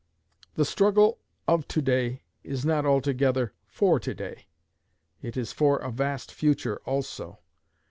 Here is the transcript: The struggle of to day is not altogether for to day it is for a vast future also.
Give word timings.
The 0.55 0.65
struggle 0.65 1.19
of 1.47 1.67
to 1.67 1.79
day 1.79 2.23
is 2.43 2.65
not 2.65 2.87
altogether 2.87 3.53
for 3.67 3.99
to 3.99 4.15
day 4.15 4.47
it 5.21 5.37
is 5.37 5.51
for 5.53 5.77
a 5.77 5.91
vast 5.91 6.31
future 6.33 6.77
also. 6.87 7.37